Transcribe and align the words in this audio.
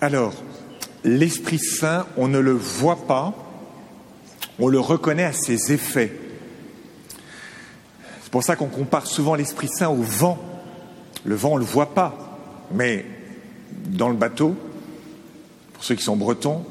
Alors, 0.00 0.32
l'Esprit 1.02 1.58
Saint, 1.58 2.06
on 2.16 2.28
ne 2.28 2.38
le 2.38 2.52
voit 2.52 3.06
pas, 3.06 3.34
on 4.60 4.68
le 4.68 4.78
reconnaît 4.78 5.24
à 5.24 5.32
ses 5.32 5.72
effets. 5.72 6.12
C'est 8.22 8.30
pour 8.30 8.44
ça 8.44 8.54
qu'on 8.54 8.66
compare 8.68 9.08
souvent 9.08 9.34
l'Esprit 9.34 9.68
Saint 9.68 9.88
au 9.88 10.02
vent. 10.02 10.38
Le 11.24 11.34
vent, 11.34 11.52
on 11.52 11.54
ne 11.54 11.60
le 11.60 11.66
voit 11.66 11.94
pas, 11.94 12.38
mais 12.72 13.06
dans 13.86 14.08
le 14.08 14.14
bateau, 14.14 14.54
pour 15.72 15.82
ceux 15.82 15.96
qui 15.96 16.04
sont 16.04 16.16
bretons, 16.16 16.64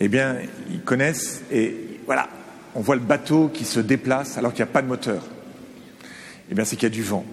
eh 0.00 0.08
bien, 0.08 0.36
ils 0.70 0.80
connaissent 0.80 1.42
et 1.52 1.76
voilà, 2.06 2.28
on 2.74 2.80
voit 2.80 2.96
le 2.96 3.02
bateau 3.02 3.50
qui 3.52 3.64
se 3.64 3.80
déplace 3.80 4.38
alors 4.38 4.52
qu'il 4.52 4.64
n'y 4.64 4.70
a 4.70 4.72
pas 4.72 4.82
de 4.82 4.88
moteur. 4.88 5.22
Eh 6.50 6.54
bien, 6.54 6.64
c'est 6.64 6.76
qu'il 6.76 6.84
y 6.84 6.92
a 6.92 6.94
du 6.94 7.02
vent. 7.02 7.24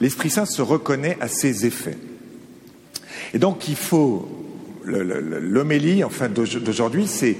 L'Esprit 0.00 0.30
Saint 0.30 0.46
se 0.46 0.62
reconnaît 0.62 1.16
à 1.20 1.28
ses 1.28 1.66
effets. 1.66 1.98
Et 3.34 3.38
donc, 3.38 3.68
il 3.68 3.76
faut. 3.76 4.28
L'homélie, 4.84 6.02
enfin, 6.02 6.28
d'aujourd'hui, 6.28 7.06
c'est 7.06 7.36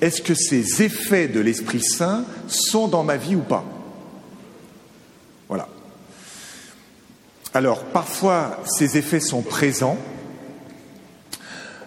est-ce 0.00 0.22
que 0.22 0.34
ces 0.34 0.82
effets 0.82 1.28
de 1.28 1.40
l'Esprit 1.40 1.82
Saint 1.82 2.24
sont 2.48 2.88
dans 2.88 3.04
ma 3.04 3.16
vie 3.16 3.36
ou 3.36 3.40
pas? 3.40 3.64
Voilà. 5.48 5.68
Alors, 7.54 7.84
parfois, 7.84 8.58
ces 8.64 8.98
effets 8.98 9.20
sont 9.20 9.42
présents, 9.42 9.98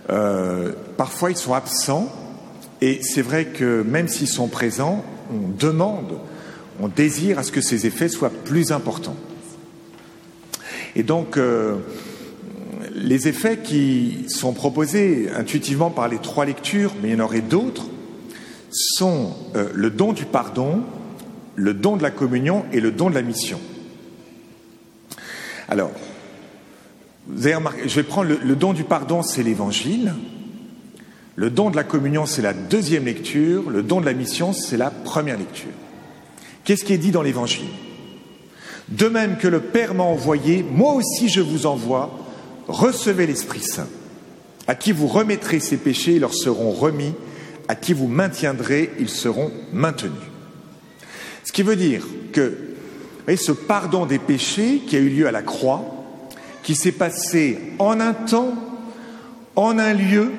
euh, 0.09 0.73
parfois 0.97 1.29
ils 1.29 1.37
sont 1.37 1.53
absents, 1.53 2.11
et 2.81 3.01
c'est 3.03 3.21
vrai 3.21 3.45
que 3.45 3.83
même 3.83 4.07
s'ils 4.07 4.27
sont 4.27 4.47
présents, 4.47 5.03
on 5.31 5.49
demande, 5.49 6.19
on 6.79 6.87
désire 6.87 7.37
à 7.37 7.43
ce 7.43 7.51
que 7.51 7.61
ces 7.61 7.85
effets 7.85 8.09
soient 8.09 8.31
plus 8.31 8.71
importants. 8.71 9.17
Et 10.95 11.03
donc, 11.03 11.37
euh, 11.37 11.75
les 13.09 13.27
effets 13.27 13.57
qui 13.57 14.25
sont 14.27 14.53
proposés 14.53 15.31
intuitivement 15.35 15.89
par 15.89 16.07
les 16.07 16.19
trois 16.19 16.45
lectures, 16.45 16.93
mais 17.01 17.09
il 17.09 17.17
y 17.17 17.19
en 17.19 17.25
aurait 17.25 17.41
d'autres, 17.41 17.87
sont 18.69 19.35
euh, 19.55 19.67
le 19.73 19.89
don 19.89 20.13
du 20.13 20.25
pardon, 20.25 20.83
le 21.55 21.73
don 21.73 21.97
de 21.97 22.03
la 22.03 22.11
communion 22.11 22.65
et 22.71 22.79
le 22.79 22.91
don 22.91 23.09
de 23.09 23.15
la 23.15 23.23
mission. 23.23 23.59
Alors, 25.67 25.89
vous 27.25 27.47
avez 27.47 27.55
remarqué, 27.55 27.89
je 27.89 27.95
vais 27.95 28.03
prendre 28.03 28.29
le, 28.29 28.55
don 28.55 28.73
du 28.73 28.83
pardon, 28.83 29.23
c'est 29.23 29.41
l'évangile. 29.41 30.13
Le 31.35 31.49
don 31.49 31.71
de 31.71 31.75
la 31.75 31.83
communion, 31.83 32.27
c'est 32.27 32.43
la 32.43 32.53
deuxième 32.53 33.05
lecture. 33.05 33.71
Le 33.71 33.81
don 33.81 34.01
de 34.01 34.05
la 34.05 34.13
mission, 34.13 34.53
c'est 34.53 34.77
la 34.77 34.91
première 34.91 35.39
lecture. 35.39 35.71
Qu'est-ce 36.63 36.85
qui 36.85 36.93
est 36.93 36.99
dit 36.99 37.11
dans 37.11 37.23
l'évangile? 37.23 37.69
De 38.89 39.07
même 39.07 39.37
que 39.37 39.47
le 39.47 39.61
Père 39.61 39.95
m'a 39.95 40.03
envoyé, 40.03 40.63
moi 40.63 40.93
aussi 40.93 41.27
je 41.27 41.41
vous 41.41 41.65
envoie, 41.65 42.28
recevez 42.69 43.27
l'Esprit 43.27 43.61
Saint. 43.61 43.87
À 44.67 44.75
qui 44.75 44.91
vous 44.91 45.07
remettrez 45.07 45.59
ces 45.59 45.77
péchés, 45.77 46.13
ils 46.13 46.21
leur 46.21 46.33
seront 46.33 46.71
remis. 46.71 47.13
À 47.67 47.75
qui 47.75 47.93
vous 47.93 48.07
maintiendrez, 48.07 48.91
ils 48.99 49.09
seront 49.09 49.51
maintenus. 49.73 50.13
Ce 51.43 51.51
qui 51.51 51.63
veut 51.63 51.75
dire 51.75 52.05
que 52.31 52.55
ce 53.35 53.51
pardon 53.51 54.05
des 54.05 54.19
péchés 54.19 54.81
qui 54.87 54.95
a 54.95 54.99
eu 54.99 55.09
lieu 55.09 55.27
à 55.27 55.31
la 55.31 55.41
croix, 55.41 55.83
qui 56.63 56.75
s'est 56.75 56.91
passé 56.91 57.59
en 57.79 57.99
un 57.99 58.13
temps, 58.13 58.53
en 59.55 59.77
un 59.77 59.93
lieu, 59.93 60.31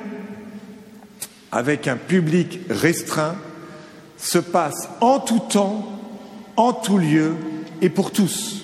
avec 1.53 1.89
un 1.89 1.97
public 1.97 2.61
restreint, 2.69 3.37
se 4.17 4.39
passe 4.39 4.89
en 5.01 5.19
tout 5.19 5.41
temps, 5.41 5.85
en 6.57 6.73
tout 6.73 6.99
lieu 6.99 7.35
et 7.81 7.89
pour 7.89 8.13
tous. 8.13 8.60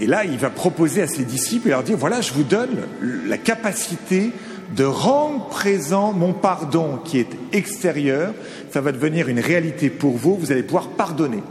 Et 0.00 0.06
là, 0.06 0.24
il 0.24 0.38
va 0.38 0.50
proposer 0.50 1.02
à 1.02 1.06
ses 1.06 1.24
disciples 1.24 1.68
et 1.68 1.70
leur 1.70 1.82
dire, 1.82 1.96
voilà, 1.96 2.20
je 2.20 2.32
vous 2.32 2.42
donne 2.42 2.78
la 3.26 3.38
capacité 3.38 4.32
de 4.74 4.84
rendre 4.84 5.48
présent 5.48 6.12
mon 6.12 6.32
pardon 6.32 6.98
qui 7.04 7.18
est 7.18 7.30
extérieur. 7.52 8.34
Ça 8.70 8.80
va 8.80 8.92
devenir 8.92 9.28
une 9.28 9.38
réalité 9.38 9.90
pour 9.90 10.16
vous. 10.16 10.36
Vous 10.36 10.50
allez 10.50 10.64
pouvoir 10.64 10.88
pardonner. 10.88 11.42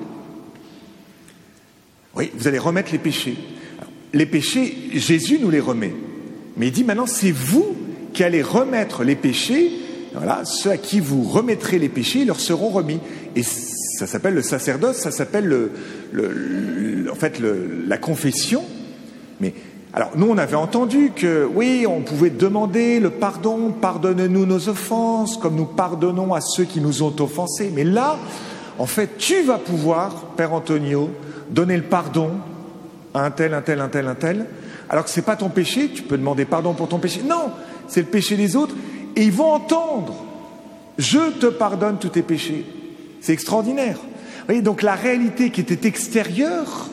Oui, 2.16 2.32
vous 2.36 2.48
allez 2.48 2.60
remettre 2.60 2.92
les 2.92 2.98
péchés. 2.98 3.38
Les 4.14 4.26
péchés, 4.26 4.76
Jésus 4.94 5.40
nous 5.40 5.50
les 5.50 5.62
remet. 5.62 5.94
Mais 6.58 6.68
il 6.68 6.74
dit 6.74 6.84
maintenant, 6.84 7.08
c'est 7.08 7.32
vous 7.32 7.76
qui 8.14 8.24
allez 8.24 8.44
remettre 8.44 9.04
les 9.04 9.16
péchés. 9.16 9.72
Voilà, 10.14 10.46
ceux 10.46 10.70
à 10.70 10.78
qui 10.78 11.00
vous 11.00 11.24
remettrez 11.24 11.80
les 11.80 11.90
péchés, 11.90 12.20
ils 12.20 12.28
leur 12.28 12.40
seront 12.40 12.70
remis. 12.70 13.00
Ça 13.94 14.08
s'appelle 14.08 14.34
le 14.34 14.42
sacerdoce, 14.42 14.98
ça 14.98 15.12
s'appelle 15.12 15.48
le, 15.48 17.12
en 17.12 17.16
fait 17.16 17.42
la 17.88 17.98
confession. 17.98 18.64
Mais 19.40 19.54
alors 19.94 20.12
nous, 20.16 20.28
on 20.28 20.38
avait 20.38 20.56
entendu 20.56 21.12
que 21.16 21.48
oui, 21.54 21.86
on 21.88 22.02
pouvait 22.02 22.32
demander 22.32 23.00
le 23.00 23.12
pardon, 23.12 23.72
pardonne-nous 23.72 24.46
nos 24.46 24.70
offenses, 24.70 25.38
comme 25.38 25.56
nous 25.56 25.66
pardonnons 25.66 26.34
à 26.34 26.42
ceux 26.42 26.64
qui 26.64 26.82
nous 26.82 27.04
ont 27.04 27.14
offensés. 27.20 27.72
Mais 27.74 27.84
là, 27.84 28.18
en 28.80 28.88
fait, 28.88 29.18
tu 29.18 29.44
vas 29.44 29.60
pouvoir, 29.60 30.34
Père 30.36 30.54
Antonio, 30.54 31.12
donner 31.50 31.78
le 31.78 31.84
pardon 31.84 32.32
à 33.14 33.24
un 33.26 33.32
tel, 33.32 33.54
un 33.54 33.62
tel, 33.62 33.80
un 33.80 33.90
tel, 33.90 34.08
un 34.08 34.16
tel, 34.16 34.48
alors 34.90 35.06
que 35.06 35.12
ce 35.12 35.20
n'est 35.20 35.26
pas 35.26 35.36
ton 35.36 35.50
péché, 35.50 35.90
tu 35.94 36.02
peux 36.04 36.18
demander 36.18 36.46
pardon 36.46 36.74
pour 36.74 36.88
ton 36.88 36.98
péché. 36.98 37.22
Non, 37.24 37.52
c'est 37.88 38.02
le 38.02 38.08
péché 38.08 38.36
des 38.36 38.56
autres, 38.56 38.76
et 39.16 39.24
ils 39.24 39.32
vont 39.32 39.52
entendre. 39.52 40.16
Je 40.98 41.32
te 41.40 41.46
pardonne 41.46 41.98
tous 42.00 42.10
tes 42.10 42.22
péchés. 42.24 42.66
C'est 43.24 43.34
extraordinaire. 43.34 43.98
Vous 43.98 44.46
voyez, 44.48 44.62
donc 44.62 44.82
la 44.82 44.94
réalité 44.94 45.50
qui 45.50 45.62
était 45.62 45.88
extérieure, 45.88 46.90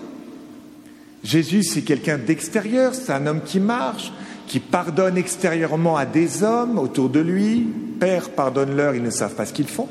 Jésus 1.22 1.64
c'est 1.64 1.82
quelqu'un 1.82 2.16
d'extérieur, 2.16 2.94
c'est 2.94 3.12
un 3.12 3.26
homme 3.26 3.42
qui 3.44 3.60
marche, 3.60 4.12
qui 4.46 4.60
pardonne 4.60 5.18
extérieurement 5.18 5.96
à 5.96 6.06
des 6.06 6.42
hommes 6.42 6.78
autour 6.78 7.10
de 7.10 7.20
lui, 7.20 7.66
Père, 7.98 8.30
pardonne-leur, 8.30 8.94
ils 8.94 9.02
ne 9.02 9.10
savent 9.10 9.34
pas 9.34 9.44
ce 9.44 9.52
qu'ils 9.52 9.68
font, 9.68 9.88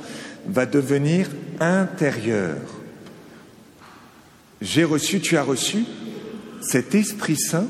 va 0.48 0.66
devenir 0.66 1.30
intérieur 1.60 2.56
j'ai 4.62 4.84
reçu, 4.84 5.20
tu 5.20 5.38
as 5.38 5.44
reçu 5.44 5.86
cet 6.62 6.96
Esprit 6.96 7.38
Saint 7.38 7.68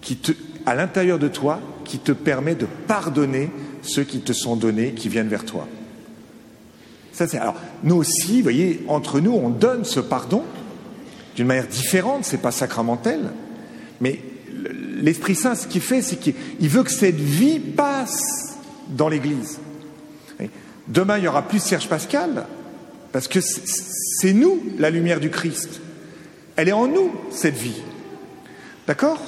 qui 0.00 0.18
à 0.66 0.74
l'intérieur 0.74 1.18
de 1.18 1.28
toi 1.28 1.60
qui 1.84 1.98
te 1.98 2.12
permet 2.12 2.54
de 2.54 2.66
pardonner 2.86 3.50
ceux 3.82 4.04
qui 4.04 4.20
te 4.20 4.32
sont 4.32 4.56
donnés, 4.56 4.92
qui 4.92 5.08
viennent 5.08 5.28
vers 5.28 5.44
toi. 5.44 5.66
Alors, 7.20 7.54
nous 7.82 7.96
aussi, 7.96 8.38
vous 8.38 8.42
voyez, 8.42 8.84
entre 8.88 9.20
nous, 9.20 9.32
on 9.32 9.48
donne 9.48 9.84
ce 9.84 10.00
pardon 10.00 10.42
d'une 11.36 11.46
manière 11.46 11.66
différente, 11.66 12.24
c'est 12.24 12.38
pas 12.38 12.52
sacramentel, 12.52 13.20
mais 14.00 14.20
l'Esprit 15.00 15.34
Saint, 15.34 15.54
ce 15.54 15.66
qu'il 15.66 15.80
fait, 15.80 16.02
c'est 16.02 16.16
qu'il 16.16 16.34
veut 16.68 16.82
que 16.82 16.90
cette 16.90 17.16
vie 17.16 17.58
passe 17.58 18.56
dans 18.88 19.08
l'Église. 19.08 19.58
Demain, 20.86 21.18
il 21.18 21.24
y 21.24 21.28
aura 21.28 21.48
plus 21.48 21.60
Serge 21.60 21.88
Pascal, 21.88 22.46
parce 23.10 23.26
que 23.26 23.40
c'est 23.40 24.32
nous 24.32 24.60
la 24.78 24.90
lumière 24.90 25.20
du 25.20 25.30
Christ. 25.30 25.80
Elle 26.56 26.68
est 26.68 26.72
en 26.72 26.86
nous, 26.86 27.10
cette 27.30 27.56
vie. 27.56 27.82
D'accord? 28.86 29.20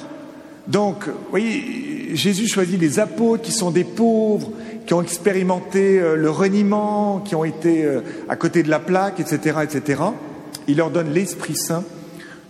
Donc, 0.67 1.07
vous 1.07 1.13
voyez, 1.29 2.15
Jésus 2.15 2.47
choisit 2.47 2.77
des 2.77 2.99
apôtres 2.99 3.43
qui 3.43 3.51
sont 3.51 3.71
des 3.71 3.83
pauvres, 3.83 4.51
qui 4.87 4.95
ont 4.95 5.03
expérimenté 5.03 5.99
euh, 5.99 6.15
le 6.15 6.31
reniement, 6.31 7.19
qui 7.19 7.35
ont 7.35 7.45
été 7.45 7.85
euh, 7.85 8.01
à 8.27 8.35
côté 8.35 8.63
de 8.63 8.69
la 8.69 8.79
plaque, 8.79 9.19
etc., 9.19 9.59
etc. 9.61 10.01
Il 10.67 10.77
leur 10.77 10.89
donne 10.89 11.13
l'Esprit 11.13 11.55
Saint 11.55 11.83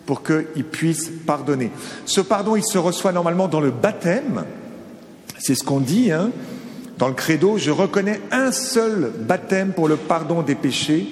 pour 0.06 0.24
qu'ils 0.24 0.64
puissent 0.64 1.12
pardonner. 1.26 1.70
Ce 2.06 2.22
pardon, 2.22 2.56
il 2.56 2.64
se 2.64 2.78
reçoit 2.78 3.12
normalement 3.12 3.50
dans 3.50 3.60
le 3.60 3.72
baptême. 3.72 4.46
C'est 5.38 5.56
ce 5.56 5.66
qu'on 5.66 5.82
dit 5.82 6.14
hein, 6.14 6.32
dans 6.98 7.10
le 7.10 7.14
credo. 7.14 7.58
Je 7.58 7.72
reconnais 7.72 8.22
un 8.32 8.54
seul 8.54 9.12
baptême 9.20 9.74
pour 9.74 9.90
le 9.90 9.98
pardon 9.98 10.44
des 10.44 10.56
péchés 10.56 11.08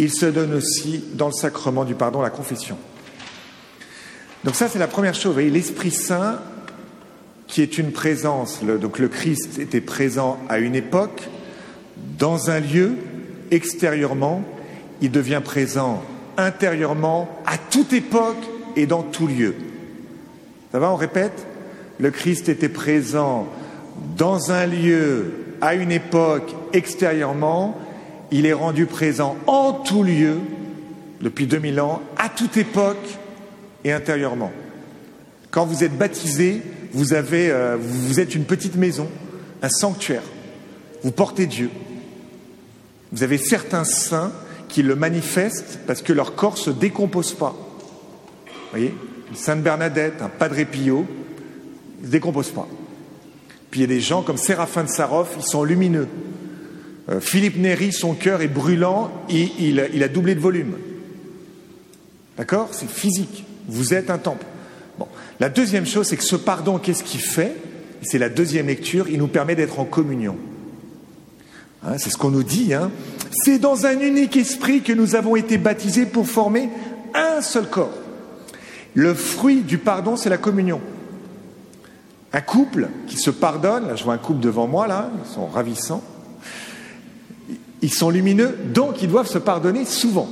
il 0.00 0.10
se 0.10 0.26
donne 0.26 0.54
aussi 0.54 1.04
dans 1.12 1.26
le 1.26 1.32
sacrement 1.32 1.84
du 1.84 1.94
pardon, 1.94 2.22
la 2.22 2.30
confession. 2.30 2.78
Donc 4.44 4.54
ça, 4.54 4.68
c'est 4.68 4.78
la 4.78 4.86
première 4.86 5.14
chose. 5.14 5.26
Vous 5.26 5.32
voyez, 5.34 5.50
l'Esprit 5.50 5.90
Saint, 5.90 6.40
qui 7.50 7.62
est 7.62 7.78
une 7.78 7.90
présence, 7.90 8.60
donc 8.62 9.00
le 9.00 9.08
Christ 9.08 9.58
était 9.58 9.80
présent 9.80 10.38
à 10.48 10.58
une 10.58 10.76
époque, 10.76 11.28
dans 12.16 12.48
un 12.48 12.60
lieu, 12.60 12.92
extérieurement, 13.50 14.44
il 15.02 15.10
devient 15.10 15.42
présent 15.44 16.00
intérieurement, 16.36 17.28
à 17.46 17.58
toute 17.58 17.92
époque 17.92 18.42
et 18.76 18.86
dans 18.86 19.02
tout 19.02 19.26
lieu. 19.26 19.54
Ça 20.70 20.78
va, 20.78 20.92
on 20.92 20.96
répète? 20.96 21.46
Le 21.98 22.12
Christ 22.12 22.48
était 22.48 22.68
présent 22.68 23.48
dans 24.16 24.52
un 24.52 24.66
lieu, 24.66 25.32
à 25.60 25.74
une 25.74 25.90
époque, 25.90 26.54
extérieurement, 26.72 27.76
il 28.30 28.46
est 28.46 28.52
rendu 28.52 28.86
présent 28.86 29.36
en 29.48 29.72
tout 29.72 30.04
lieu, 30.04 30.36
depuis 31.20 31.48
2000 31.48 31.80
ans, 31.80 32.00
à 32.16 32.28
toute 32.28 32.56
époque 32.56 33.18
et 33.84 33.92
intérieurement. 33.92 34.52
Quand 35.50 35.66
vous 35.66 35.82
êtes 35.82 35.98
baptisé, 35.98 36.62
euh, 36.94 37.76
vous 37.80 38.20
êtes 38.20 38.34
une 38.34 38.44
petite 38.44 38.76
maison, 38.76 39.08
un 39.62 39.68
sanctuaire. 39.68 40.22
Vous 41.02 41.12
portez 41.12 41.46
Dieu. 41.46 41.70
Vous 43.12 43.22
avez 43.22 43.38
certains 43.38 43.84
saints 43.84 44.32
qui 44.68 44.82
le 44.82 44.94
manifestent 44.94 45.80
parce 45.86 46.02
que 46.02 46.12
leur 46.12 46.34
corps 46.34 46.54
ne 46.54 46.58
se 46.58 46.70
décompose 46.70 47.32
pas. 47.32 47.56
Vous 48.46 48.70
voyez 48.70 48.94
Sainte 49.34 49.62
Bernadette, 49.62 50.22
un 50.22 50.28
Padre 50.28 50.64
Pio, 50.64 51.06
Il 51.98 52.02
ne 52.02 52.06
se 52.06 52.12
décompose 52.12 52.50
pas. 52.50 52.68
Puis 53.70 53.80
il 53.80 53.82
y 53.82 53.84
a 53.84 53.88
des 53.88 54.00
gens 54.00 54.22
comme 54.22 54.36
Séraphin 54.36 54.84
de 54.84 54.88
Sarov, 54.88 55.28
ils 55.36 55.44
sont 55.44 55.62
lumineux. 55.62 56.08
Euh, 57.08 57.20
Philippe 57.20 57.56
Néry, 57.56 57.92
son 57.92 58.14
cœur 58.14 58.42
est 58.42 58.48
brûlant, 58.48 59.10
et 59.28 59.48
il 59.58 60.02
a 60.02 60.08
doublé 60.08 60.34
de 60.34 60.40
volume. 60.40 60.76
D'accord? 62.36 62.70
C'est 62.72 62.90
physique. 62.90 63.44
Vous 63.68 63.94
êtes 63.94 64.10
un 64.10 64.18
temple. 64.18 64.46
La 65.40 65.48
deuxième 65.48 65.86
chose, 65.86 66.06
c'est 66.06 66.18
que 66.18 66.22
ce 66.22 66.36
pardon, 66.36 66.78
qu'est-ce 66.78 67.02
qu'il 67.02 67.20
fait? 67.20 67.56
C'est 68.02 68.18
la 68.18 68.28
deuxième 68.28 68.66
lecture, 68.66 69.08
il 69.08 69.18
nous 69.18 69.26
permet 69.26 69.56
d'être 69.56 69.80
en 69.80 69.86
communion. 69.86 70.36
Hein, 71.82 71.96
c'est 71.98 72.10
ce 72.10 72.18
qu'on 72.18 72.30
nous 72.30 72.42
dit. 72.42 72.74
Hein. 72.74 72.90
C'est 73.32 73.58
dans 73.58 73.86
un 73.86 73.98
unique 74.00 74.36
esprit 74.36 74.82
que 74.82 74.92
nous 74.92 75.14
avons 75.14 75.36
été 75.36 75.56
baptisés 75.56 76.04
pour 76.04 76.26
former 76.26 76.68
un 77.14 77.40
seul 77.40 77.68
corps. 77.68 77.94
Le 78.94 79.14
fruit 79.14 79.62
du 79.62 79.78
pardon, 79.78 80.16
c'est 80.16 80.28
la 80.28 80.38
communion. 80.38 80.80
Un 82.32 82.40
couple 82.42 82.88
qui 83.06 83.16
se 83.16 83.30
pardonne, 83.30 83.88
là 83.88 83.96
je 83.96 84.04
vois 84.04 84.14
un 84.14 84.18
couple 84.18 84.40
devant 84.40 84.66
moi, 84.66 84.86
là, 84.86 85.10
ils 85.24 85.34
sont 85.34 85.46
ravissants, 85.46 86.02
ils 87.82 87.92
sont 87.92 88.10
lumineux, 88.10 88.56
donc 88.72 89.02
ils 89.02 89.08
doivent 89.08 89.28
se 89.28 89.38
pardonner 89.38 89.84
souvent. 89.84 90.28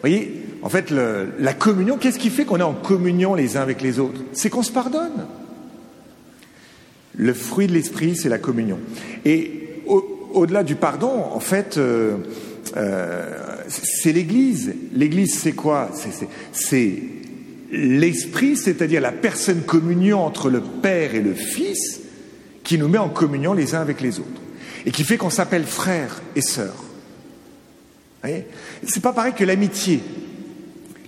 Voyez, 0.00 0.39
en 0.62 0.68
fait, 0.68 0.90
la 0.90 1.54
communion, 1.54 1.96
qu'est-ce 1.96 2.18
qui 2.18 2.30
fait 2.30 2.44
qu'on 2.44 2.58
est 2.58 2.62
en 2.62 2.74
communion 2.74 3.34
les 3.34 3.56
uns 3.56 3.62
avec 3.62 3.80
les 3.80 3.98
autres? 3.98 4.20
C'est 4.32 4.50
qu'on 4.50 4.62
se 4.62 4.72
pardonne. 4.72 5.26
Le 7.16 7.32
fruit 7.32 7.66
de 7.66 7.72
l'esprit, 7.72 8.16
c'est 8.16 8.28
la 8.28 8.38
communion. 8.38 8.78
Et 9.24 9.82
au-delà 10.32 10.62
du 10.62 10.74
pardon, 10.74 11.24
en 11.32 11.40
fait, 11.40 11.76
euh, 11.76 12.16
euh, 12.76 13.56
c'est 13.68 14.12
l'Église. 14.12 14.74
L'Église, 14.92 15.38
c'est 15.38 15.52
quoi? 15.52 15.90
C'est 16.52 17.02
l'esprit, 17.72 18.56
c'est-à-dire 18.56 19.00
la 19.00 19.12
personne 19.12 19.62
communion 19.62 20.20
entre 20.20 20.50
le 20.50 20.60
Père 20.60 21.14
et 21.14 21.20
le 21.20 21.34
Fils, 21.34 22.00
qui 22.64 22.78
nous 22.78 22.88
met 22.88 22.98
en 22.98 23.08
communion 23.08 23.52
les 23.52 23.74
uns 23.74 23.80
avec 23.80 24.00
les 24.00 24.18
autres, 24.18 24.28
et 24.86 24.90
qui 24.90 25.04
fait 25.04 25.16
qu'on 25.16 25.30
s'appelle 25.30 25.64
frères 25.64 26.20
et 26.36 26.42
sœurs. 26.42 26.84
C'est 28.84 29.02
pas 29.02 29.12
pareil 29.12 29.32
que 29.32 29.44
l'amitié. 29.44 30.00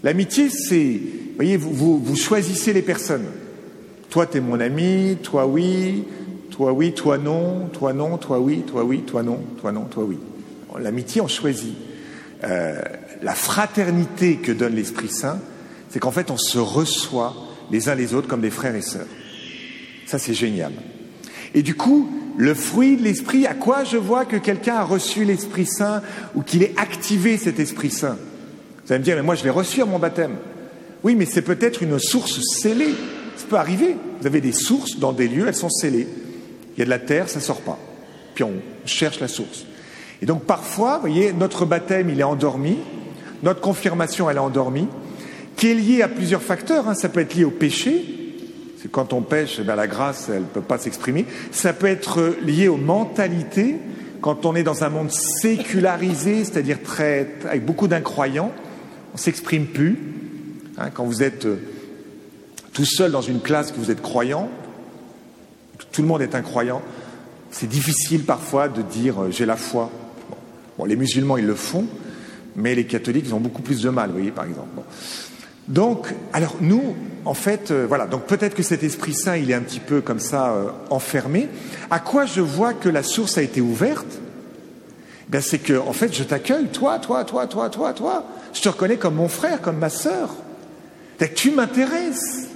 L'amitié, 0.03 0.49
c'est, 0.51 0.93
vous 0.95 1.37
voyez, 1.37 1.57
vous, 1.57 1.99
vous, 1.99 2.17
choisissez 2.17 2.73
les 2.73 2.83
personnes. 2.83 3.27
Toi, 4.11 4.27
tu 4.27 4.39
es 4.39 4.41
mon 4.41 4.59
ami, 4.61 5.17
toi 5.23 5.47
oui, 5.47 6.05
toi 6.51 6.73
oui, 6.73 6.93
toi 6.93 7.19
non, 7.19 7.69
toi 7.73 7.93
non, 7.93 8.19
toi 8.19 8.41
oui, 8.41 8.63
toi 8.67 8.85
oui, 8.85 9.03
toi 9.03 9.23
non, 9.23 9.41
toi 9.61 9.73
non, 9.73 9.85
toi 9.85 10.05
oui. 10.05 10.19
L'amitié, 10.81 11.21
on 11.21 11.29
choisit. 11.29 11.75
Euh, 12.45 12.81
la 13.23 13.35
fraternité 13.35 14.37
que 14.37 14.51
donne 14.51 14.75
l'Esprit 14.75 15.09
Saint, 15.09 15.39
c'est 15.91 16.01
qu'en 16.01 16.11
fait, 16.11 16.31
on 16.31 16.37
se 16.37 16.59
reçoit 16.59 17.35
les 17.71 17.89
uns 17.89 17.95
les 17.95 18.15
autres 18.15 18.27
comme 18.27 18.41
des 18.41 18.51
frères 18.51 18.75
et 18.75 18.83
sœurs. 18.83 19.07
Ça, 20.07 20.19
c'est 20.19 20.35
génial. 20.35 20.73
Et 21.55 21.63
du 21.63 21.75
coup, 21.75 22.11
le 22.37 22.55
fruit 22.55 22.97
de 22.97 23.03
l'Esprit, 23.03 23.47
à 23.47 23.55
quoi 23.55 23.85
je 23.85 23.99
vois 23.99 24.25
que 24.25 24.37
quelqu'un 24.37 24.77
a 24.77 24.85
reçu 24.85 25.25
l'Esprit 25.25 25.67
Saint 25.67 26.03
ou 26.35 26.43
qu'il 26.43 26.63
ait 26.63 26.75
activé 26.77 27.37
cet 27.37 27.61
Esprit 27.61 27.91
Saint? 27.91 28.17
Vous 28.85 28.93
allez 28.93 29.01
me 29.01 29.05
dire, 29.05 29.17
mais 29.17 29.23
moi, 29.23 29.35
je 29.35 29.45
l'ai 29.45 29.51
reçu 29.51 29.83
mon 29.85 29.99
baptême. 29.99 30.37
Oui, 31.03 31.15
mais 31.15 31.27
c'est 31.27 31.43
peut-être 31.43 31.83
une 31.83 31.99
source 31.99 32.41
scellée. 32.41 32.95
Ça 33.37 33.47
peut 33.49 33.57
arriver. 33.57 33.97
Vous 34.21 34.27
avez 34.27 34.41
des 34.41 34.53
sources 34.53 34.99
dans 34.99 35.13
des 35.13 35.29
lieux, 35.29 35.47
elles 35.49 35.55
sont 35.55 35.71
scellées. 35.71 36.09
Il 36.77 36.79
y 36.79 36.83
a 36.83 36.85
de 36.85 36.91
la 36.91 36.99
terre, 36.99 37.29
ça 37.29 37.39
ne 37.39 37.45
sort 37.45 37.61
pas. 37.61 37.79
Puis 38.35 38.45
on 38.45 38.55
cherche 38.87 39.21
la 39.21 39.29
source. 39.29 39.67
Et 40.21 40.27
donc 40.27 40.45
parfois, 40.45 40.97
vous 40.97 41.03
voyez, 41.03 41.33
notre 41.33 41.67
baptême, 41.67 42.09
il 42.09 42.21
est 42.21 42.25
endormi, 42.25 42.79
notre 43.43 43.61
confirmation, 43.61 44.31
elle 44.31 44.37
est 44.37 44.41
endormie, 44.41 44.87
qui 45.57 45.71
est 45.71 45.75
liée 45.75 46.03
à 46.03 46.09
plusieurs 46.09 46.43
facteurs. 46.43 46.89
Hein. 46.89 46.95
Ça 46.95 47.09
peut 47.09 47.21
être 47.21 47.35
lié 47.35 47.45
au 47.45 47.51
péché, 47.51 48.23
c'est 48.81 48.91
quand 48.91 49.13
on 49.13 49.23
pêche, 49.23 49.61
eh 49.61 49.65
la 49.65 49.87
grâce, 49.87 50.29
elle 50.29 50.43
ne 50.43 50.47
peut 50.47 50.61
pas 50.61 50.79
s'exprimer. 50.79 51.25
Ça 51.51 51.73
peut 51.73 51.87
être 51.87 52.37
lié 52.45 52.69
aux 52.69 52.77
mentalités, 52.77 53.77
quand 54.21 54.47
on 54.47 54.55
est 54.55 54.63
dans 54.63 54.85
un 54.85 54.89
monde 54.89 55.11
sécularisé, 55.11 56.45
c'est-à-dire 56.45 56.79
avec 57.45 57.65
beaucoup 57.65 57.89
d'incroyants, 57.89 58.53
on 59.15 59.17
s'exprime 59.17 59.67
plus. 59.67 59.99
Hein. 60.79 60.91
quand 60.93 61.05
vous 61.05 61.23
êtes 61.23 61.47
euh, 61.47 61.59
tout 62.73 62.85
seul 62.85 63.13
dans 63.13 63.21
une 63.21 63.41
classe, 63.41 63.73
que 63.73 63.79
vous 63.79 63.91
êtes 63.91 64.01
croyant, 64.01 64.49
tout 65.93 66.03
le 66.03 66.09
monde 66.09 66.23
est 66.23 66.35
incroyant, 66.35 66.81
c'est 67.51 67.69
difficile 67.69 68.25
parfois 68.25 68.69
de 68.69 68.83
dire 68.83 69.23
euh, 69.23 69.31
j'ai 69.31 69.47
la 69.47 69.57
foi. 69.57 69.91
Bon, 70.79 70.85
les 70.85 70.97
musulmans, 70.97 71.37
ils 71.37 71.47
le 71.47 71.55
font, 71.55 71.87
mais 72.57 72.75
les 72.75 72.87
catholiques, 72.87 73.25
ils 73.27 73.35
ont 73.35 73.41
beaucoup 73.41 73.63
plus 73.63 73.83
de 73.83 73.91
mal, 73.91 74.09
vous 74.09 74.17
voyez, 74.17 74.31
par 74.31 74.47
exemple. 74.47 74.69
Donc, 75.69 76.15
alors 76.33 76.57
nous, 76.61 76.97
en 77.25 77.35
fait, 77.35 77.71
euh, 77.71 77.85
voilà, 77.87 78.07
donc 78.07 78.25
peut-être 78.25 78.55
que 78.55 78.63
cet 78.63 78.83
Esprit 78.83 79.13
Saint, 79.13 79.37
il 79.37 79.51
est 79.51 79.55
un 79.55 79.61
petit 79.61 79.81
peu 79.81 80.01
comme 80.01 80.19
ça 80.19 80.57
enfermé. 80.89 81.49
À 81.91 82.01
quoi 82.01 82.25
je 82.25 82.41
vois 82.41 82.73
que 82.73 82.89
la 82.89 83.03
source 83.03 83.37
a 83.37 83.43
été 83.43 83.61
ouverte 83.61 84.19
ben, 85.33 85.41
C'est 85.41 85.59
que, 85.59 85.79
en 85.79 85.95
fait, 85.95 86.15
je 86.15 86.23
t'accueille, 86.23 86.67
toi, 86.67 86.99
toi, 86.99 87.25
toi, 87.25 87.47
toi, 87.47 87.71
toi, 87.71 87.93
toi. 87.95 88.25
Je 88.53 88.61
te 88.61 88.69
reconnais 88.69 88.99
comme 88.99 89.15
mon 89.15 89.29
frère, 89.29 89.63
comme 89.63 89.79
ma 89.79 89.89
sœur. 89.89 90.29
Que 91.19 91.25
tu 91.25 91.53
m'intéresses. 91.53 92.49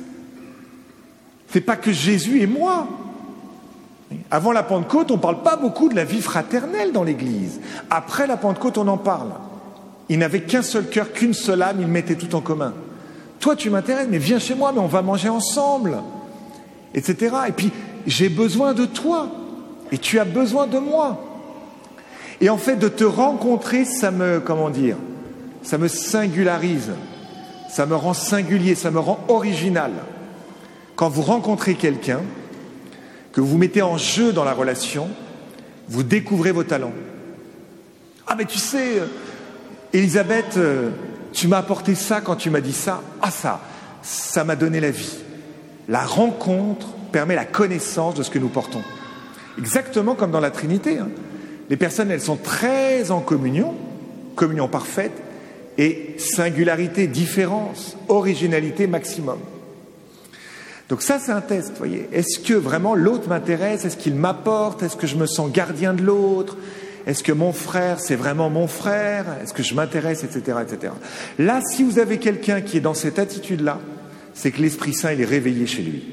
C'est 1.49 1.63
pas 1.63 1.77
que 1.77 1.91
Jésus 1.91 2.43
et 2.43 2.47
moi. 2.47 2.87
Avant 4.31 4.53
la 4.53 4.63
Pentecôte, 4.63 5.11
on 5.11 5.17
ne 5.17 5.21
parle 5.21 5.43
pas 5.43 5.57
beaucoup 5.57 5.89
de 5.89 5.95
la 5.95 6.05
vie 6.05 6.21
fraternelle 6.21 6.93
dans 6.93 7.03
l'Église. 7.03 7.61
Après 7.89 8.27
la 8.27 8.37
Pentecôte, 8.37 8.77
on 8.77 8.89
en 8.89 8.99
parle. 8.99 9.31
Ils 10.09 10.19
n'avaient 10.19 10.43
qu'un 10.43 10.63
seul 10.63 10.89
cœur, 10.89 11.13
qu'une 11.13 11.33
seule 11.33 11.63
âme, 11.63 11.79
ils 11.81 11.87
mettaient 11.87 12.15
tout 12.15 12.35
en 12.35 12.41
commun. 12.41 12.75
Toi, 13.41 13.57
tu 13.57 13.71
m'intéresses, 13.71 14.09
mais 14.11 14.19
viens 14.19 14.39
chez 14.39 14.55
moi, 14.55 14.73
mais 14.73 14.81
on 14.81 14.87
va 14.87 15.01
manger 15.01 15.29
ensemble, 15.29 15.99
etc. 16.95 17.37
Et 17.49 17.53
puis, 17.53 17.73
j'ai 18.07 18.29
besoin 18.29 18.75
de 18.75 18.85
toi, 18.85 19.29
et 19.93 19.99
tu 19.99 20.19
as 20.19 20.25
besoin 20.25 20.67
de 20.67 20.79
moi. 20.79 21.26
Et 22.41 22.51
en 22.51 22.59
fait, 22.59 22.77
de 22.77 22.89
te 22.89 23.05
rencontrer, 23.05 23.85
ça 23.85 24.11
me, 24.11 24.41
comment 24.41 24.71
dire, 24.71 24.97
ça 25.63 25.79
me 25.79 25.89
singularise, 25.89 26.93
ça 27.69 27.87
me 27.87 27.95
rend 27.95 28.15
singulier, 28.15 28.75
ça 28.75 28.91
me 28.91 28.99
rend 28.99 29.19
original. 29.29 29.93
Quand 30.97 31.09
vous 31.09 31.23
rencontrez 31.23 31.75
quelqu'un, 31.75 32.21
que 33.33 33.43
vous 33.43 33.59
mettez 33.59 33.83
en 33.83 33.99
jeu 33.99 34.33
dans 34.33 34.45
la 34.45 34.55
relation, 34.55 35.09
vous 35.89 36.03
découvrez 36.03 36.53
vos 36.53 36.65
talents. 36.65 36.95
Ah 38.27 38.35
mais 38.35 38.47
tu 38.47 38.59
sais, 38.59 38.99
euh, 38.99 39.07
Elisabeth, 39.93 40.57
euh, 40.57 40.89
tu 41.33 41.47
m'as 41.47 41.59
apporté 41.59 41.95
ça 41.95 42.23
quand 42.23 42.37
tu 42.37 42.49
m'as 42.49 42.63
dit 42.63 42.73
ça. 42.73 43.03
Ah 43.21 43.31
ça, 43.31 43.61
ça 44.01 44.43
m'a 44.43 44.57
donné 44.57 44.81
la 44.81 44.91
vie. 44.91 45.19
La 45.87 46.05
rencontre 46.05 46.87
permet 47.13 47.35
la 47.35 47.45
connaissance 47.45 48.15
de 48.15 48.23
ce 48.23 48.31
que 48.31 48.39
nous 48.39 48.49
portons. 48.49 48.83
Exactement 49.59 50.15
comme 50.15 50.31
dans 50.31 50.41
la 50.41 50.51
Trinité. 50.51 50.99
Hein. 50.99 51.09
Les 51.71 51.77
personnes, 51.77 52.11
elles 52.11 52.21
sont 52.21 52.37
très 52.37 53.11
en 53.11 53.21
communion, 53.21 53.75
communion 54.35 54.69
parfaite, 54.69 55.13
et 55.79 56.15
singularité, 56.19 57.07
différence, 57.07 57.97
originalité 58.09 58.87
maximum. 58.87 59.39
Donc 60.89 61.03
ça, 61.03 61.19
c'est 61.19 61.33
un 61.33 61.41
test, 61.41 61.73
voyez. 61.77 62.09
Est-ce 62.13 62.39
que 62.39 62.55
vraiment 62.55 62.95
l'autre 62.95 63.29
m'intéresse? 63.29 63.85
Est-ce 63.85 63.97
qu'il 63.97 64.15
m'apporte? 64.15 64.83
Est-ce 64.83 64.97
que 64.97 65.07
je 65.07 65.17
me 65.17 65.27
sens 65.27 65.51
gardien 65.51 65.93
de 65.93 66.03
l'autre? 66.03 66.57
Est-ce 67.07 67.23
que 67.23 67.33
mon 67.33 67.53
frère, 67.53 68.01
c'est 68.01 68.17
vraiment 68.17 68.51
mon 68.51 68.67
frère? 68.67 69.27
Est-ce 69.43 69.53
que 69.53 69.63
je 69.63 69.75
m'intéresse, 69.75 70.25
etc., 70.25 70.59
etc. 70.63 70.93
Là, 71.39 71.61
si 71.73 71.83
vous 71.83 71.99
avez 71.99 72.19
quelqu'un 72.19 72.61
qui 72.61 72.77
est 72.77 72.81
dans 72.81 72.95
cette 72.95 73.19
attitude-là, 73.19 73.81
c'est 74.35 74.51
que 74.51 74.61
l'Esprit 74.61 74.95
Saint, 74.95 75.13
il 75.13 75.21
est 75.21 75.25
réveillé 75.25 75.67
chez 75.67 75.83
lui. 75.83 76.05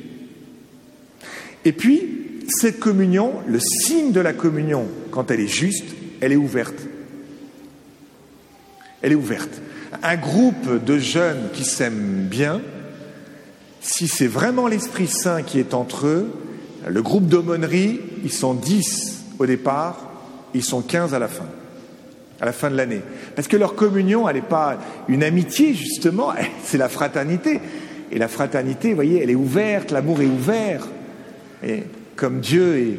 Et 1.66 1.72
puis, 1.72 2.42
cette 2.48 2.80
communion, 2.80 3.34
le 3.48 3.60
signe 3.60 4.12
de 4.12 4.20
la 4.20 4.34
communion, 4.34 4.86
quand 5.14 5.30
elle 5.30 5.42
est 5.42 5.48
juste, 5.48 5.86
elle 6.22 6.32
est 6.32 6.38
ouverte. 6.38 6.88
Elle 9.04 9.12
est 9.12 9.16
ouverte. 9.16 9.62
Un 10.02 10.16
groupe 10.16 10.84
de 10.84 10.98
jeunes 10.98 11.50
qui 11.54 11.66
s'aiment 11.66 12.26
bien, 12.28 12.62
si 13.80 14.08
c'est 14.08 14.26
vraiment 14.26 14.68
l'Esprit 14.68 15.06
Saint 15.06 15.44
qui 15.44 15.60
est 15.60 15.76
entre 15.76 16.08
eux, 16.08 16.34
le 16.88 17.02
groupe 17.04 17.28
d'aumônerie, 17.28 18.02
ils 18.24 18.32
sont 18.32 18.56
10 18.56 19.26
au 19.38 19.46
départ, 19.46 20.10
ils 20.56 20.64
sont 20.64 20.82
15 20.82 21.14
à 21.14 21.20
la 21.20 21.28
fin, 21.28 21.46
à 22.42 22.46
la 22.46 22.52
fin 22.52 22.72
de 22.72 22.76
l'année. 22.76 23.02
Parce 23.36 23.48
que 23.48 23.56
leur 23.56 23.76
communion, 23.76 24.28
elle 24.28 24.38
n'est 24.38 24.42
pas 24.42 24.80
une 25.08 25.24
amitié, 25.24 25.76
justement, 25.76 26.34
c'est 26.64 26.80
la 26.80 26.90
fraternité. 26.90 27.60
Et 28.12 28.18
la 28.18 28.28
fraternité, 28.28 28.90
vous 28.90 28.96
voyez, 28.96 29.22
elle 29.22 29.30
est 29.30 29.36
ouverte, 29.36 29.92
l'amour 29.92 30.22
est 30.22 30.26
ouvert. 30.26 30.88
Et 31.64 31.84
comme 32.16 32.40
Dieu 32.40 32.78
est. 32.78 32.98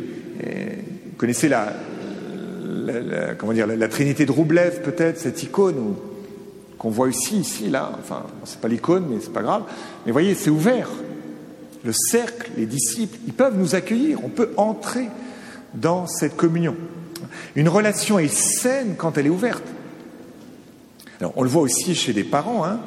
vous 1.07 1.17
connaissez 1.17 1.49
la, 1.49 1.73
comment 3.39 3.53
dire, 3.53 3.67
la, 3.67 3.89
Trinité 3.89 4.27
de 4.27 4.33
Roublev, 4.33 4.83
peut-être, 4.83 5.19
cette 5.19 5.43
icône 5.43 5.95
qu'on 6.79 6.91
voit 6.91 7.09
ici, 7.09 7.39
ici, 7.39 7.69
là. 7.71 7.93
Enfin, 7.99 8.25
c'est 8.45 8.61
pas 8.61 8.69
l'icône, 8.69 9.07
mais 9.11 9.17
c'est 9.21 9.33
pas 9.33 9.43
grave. 9.43 9.63
Mais 10.05 10.13
voyez, 10.13 10.35
c'est 10.35 10.51
ouvert. 10.51 10.89
Le 11.85 11.93
cercle, 11.93 12.51
les 12.57 12.67
disciples, 12.67 13.19
ils 13.27 13.33
peuvent 13.33 13.57
nous 13.59 13.75
accueillir. 13.75 14.25
On 14.25 14.29
peut 14.29 14.51
entrer 14.57 15.09
dans 15.75 16.07
cette 16.07 16.37
communion. 16.37 16.77
Une 17.57 17.69
relation 17.69 18.19
est 18.19 18.33
saine 18.33 18.95
quand 18.97 19.19
elle 19.19 19.27
est 19.27 19.31
ouverte. 19.31 19.65
Alors, 21.21 21.33
on 21.37 21.43
le 21.43 21.49
voit 21.49 21.63
aussi 21.63 21.95
chez 21.95 22.13
des 22.13 22.25
parents. 22.25 22.65
Hein. 22.65 22.81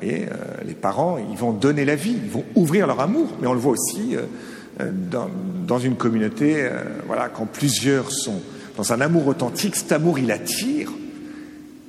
voyez, 0.00 0.26
euh, 0.26 0.34
les 0.66 0.74
parents, 0.74 1.18
ils 1.18 1.36
vont 1.36 1.52
donner 1.52 1.84
la 1.84 1.94
vie, 1.94 2.16
ils 2.22 2.30
vont 2.30 2.44
ouvrir 2.54 2.86
leur 2.86 3.00
amour, 3.00 3.28
mais 3.40 3.46
on 3.46 3.52
le 3.52 3.60
voit 3.60 3.72
aussi 3.72 4.16
euh, 4.16 4.22
euh, 4.80 4.90
dans, 4.92 5.78
une 5.78 5.94
communauté, 5.96 6.68
voilà, 7.06 7.28
quand 7.28 7.46
plusieurs 7.46 8.10
sont 8.10 8.40
dans 8.80 8.94
un 8.94 9.02
amour 9.02 9.26
authentique, 9.26 9.76
cet 9.76 9.92
amour, 9.92 10.18
il 10.18 10.30
attire, 10.30 10.90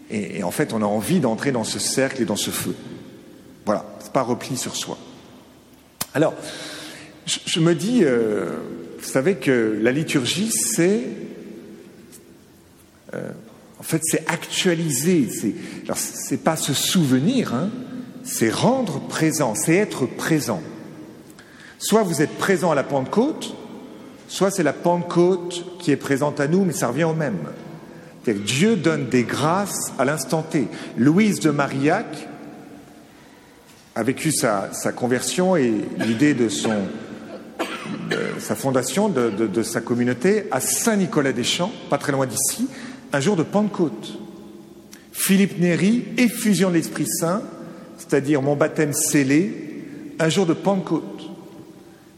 et, 0.10 0.44
en 0.44 0.52
fait, 0.52 0.74
on 0.74 0.82
a 0.82 0.86
envie 0.86 1.22
d'entrer 1.22 1.54
dans 1.54 1.64
ce 1.64 1.80
cercle 1.80 2.22
et 2.22 2.26
dans 2.26 2.36
ce 2.36 2.50
feu. 2.50 2.76
Voilà, 3.66 3.86
c'est 4.00 4.12
pas 4.12 4.24
repli 4.24 4.58
sur 4.58 4.76
soi. 4.76 4.98
Alors, 6.14 6.34
je, 7.26 7.62
me 7.62 7.76
dis, 7.76 8.04
vous 8.04 9.08
savez 9.10 9.36
que 9.36 9.80
la 9.82 9.94
liturgie, 9.94 10.52
c'est 10.52 11.04
en 13.14 13.84
fait, 13.84 14.02
c'est 14.04 14.30
actualiser. 14.30 15.30
C'est, 15.30 15.56
alors, 15.86 15.98
c'est 15.98 16.44
pas 16.44 16.58
se 16.58 16.74
souvenir, 16.74 17.56
hein, 17.56 17.70
c'est 18.26 18.52
rendre 18.52 19.00
présent, 19.08 19.56
c'est 19.56 19.76
être 19.76 20.08
présent. 20.08 20.62
Soit 21.80 22.04
vous 22.04 22.22
êtes 22.22 22.38
présent 22.38 22.70
à 22.72 22.76
la 22.76 22.84
Pentecôte, 22.84 23.56
soit 24.32 24.50
c'est 24.50 24.64
la 24.64 24.72
Pentecôte 24.72 25.66
qui 25.80 25.92
est 25.92 25.98
présente 25.98 26.40
à 26.40 26.48
nous, 26.48 26.64
mais 26.64 26.72
ça 26.72 26.88
revient 26.88 27.04
au 27.04 27.14
même. 27.14 27.40
Dieu 28.26 28.78
donne 28.78 29.10
des 29.10 29.24
grâces 29.24 29.92
à 30.00 30.06
l'instant 30.06 30.42
T. 30.42 30.70
Louise 30.98 31.42
de 31.42 31.50
Marillac 31.50 32.30
a 33.94 34.04
vécu 34.04 34.32
sa, 34.32 34.70
conversion 34.96 35.58
et 35.58 35.74
l'idée 35.98 36.34
de 36.34 36.48
sa 36.48 36.78
fondation, 38.56 39.10
de, 39.10 39.32
de, 39.32 39.48
de 39.48 39.64
sa 39.64 39.82
communauté 39.82 40.46
à 40.52 40.62
Saint-Nicolas-des-Champs, 40.62 41.74
pas 41.90 41.98
très 41.98 42.14
loin 42.14 42.26
d'ici, 42.26 42.70
un 43.12 43.20
jour 43.20 43.36
de 43.36 43.44
Pentecôte. 43.44 44.18
Philippe 45.12 45.60
Néry, 45.60 46.06
effusion 46.18 46.70
de 46.70 46.76
l'Esprit 46.76 47.06
Saint, 47.06 47.42
c'est-à-dire 47.98 48.42
mon 48.42 48.56
baptême 48.56 48.94
scellé, 48.94 49.84
un 50.20 50.30
jour 50.30 50.46
de 50.46 50.54
Pentecôte. 50.54 51.22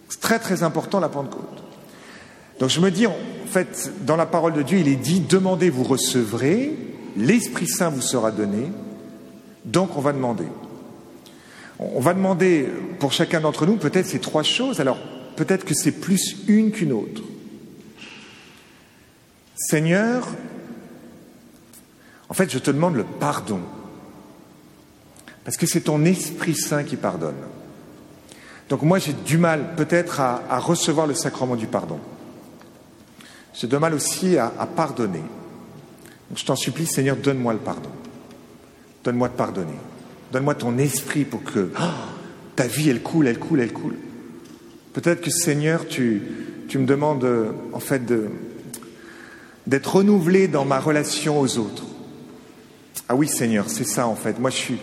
C'est 0.10 0.22
très 0.22 0.38
très 0.38 0.62
important 0.62 1.00
la 1.00 1.10
Pentecôte. 1.10 1.63
Donc 2.60 2.70
je 2.70 2.80
me 2.80 2.92
dis, 2.92 3.08
en 3.08 3.16
fait, 3.48 3.92
dans 4.02 4.16
la 4.16 4.26
parole 4.26 4.54
de 4.54 4.62
Dieu, 4.62 4.80
il 4.80 4.88
est 4.88 4.96
dit, 4.96 5.20
demandez, 5.20 5.70
vous 5.70 5.84
recevrez, 5.84 6.76
l'Esprit 7.18 7.68
Saint 7.68 7.90
vous 7.90 8.02
sera 8.02 8.32
donné, 8.32 8.72
donc 9.66 9.98
on 9.98 10.02
va 10.02 10.14
demander. 10.14 10.48
On 11.80 12.00
va 12.00 12.14
demander 12.14 12.68
pour 13.00 13.12
chacun 13.12 13.42
d'entre 13.42 13.66
nous 13.66 13.78
peut-être 13.78 14.06
ces 14.06 14.20
trois 14.20 14.44
choses, 14.44 14.80
alors 14.80 15.00
peut-être 15.36 15.66
que 15.66 15.74
c'est 15.74 15.92
plus 15.92 16.38
une 16.48 16.72
qu'une 16.72 16.94
autre. 16.94 17.24
Seigneur, 19.56 20.28
en 22.30 22.34
fait, 22.34 22.52
je 22.52 22.60
te 22.60 22.72
demande 22.72 22.96
le 22.96 23.04
pardon. 23.04 23.60
Parce 25.44 25.58
que 25.58 25.66
c'est 25.66 25.82
ton 25.82 26.06
Esprit 26.06 26.56
Saint 26.56 26.84
qui 26.84 26.96
pardonne. 26.96 27.36
Donc 28.70 28.82
moi, 28.82 28.98
j'ai 28.98 29.14
du 29.14 29.38
mal 29.38 29.76
peut-être 29.76 30.20
à, 30.20 30.60
recevoir 30.60 31.06
le 31.06 31.14
sacrement 31.14 31.56
du 31.56 31.68
pardon. 31.68 32.00
J'ai 33.54 33.68
du 33.68 33.78
mal 33.78 33.94
aussi 33.94 34.38
à, 34.38 34.50
pardonner. 34.76 35.24
Je 36.36 36.44
t'en 36.44 36.56
supplie, 36.56 36.86
Seigneur, 36.86 37.16
donne-moi 37.16 37.54
le 37.54 37.60
pardon. 37.60 37.90
Donne-moi 39.04 39.30
de 39.30 39.34
pardonner. 39.34 39.78
Donne-moi 40.32 40.56
ton 40.56 40.78
esprit 40.78 41.26
pour 41.26 41.44
que 41.44 41.72
oh, 41.80 41.84
ta 42.56 42.66
vie, 42.66 42.90
elle 42.90 43.04
coule, 43.04 43.28
elle 43.28 43.40
coule, 43.40 43.62
elle 43.62 43.74
coule. 43.74 43.98
Peut-être 44.94 45.22
que, 45.22 45.30
Seigneur, 45.30 45.88
tu, 45.88 46.22
me 46.74 46.86
demandes, 46.86 47.28
en 47.72 47.80
fait, 47.80 48.02
d'être 49.68 49.96
renouvelé 49.96 50.48
dans 50.48 50.66
ma 50.66 50.80
relation 50.80 51.40
aux 51.40 51.58
autres. 51.58 51.84
Ah 53.10 53.16
oui, 53.16 53.28
Seigneur, 53.28 53.70
c'est 53.70 53.84
ça 53.84 54.08
en 54.08 54.16
fait. 54.16 54.40
Moi, 54.40 54.50
je 54.50 54.56
suis, 54.56 54.78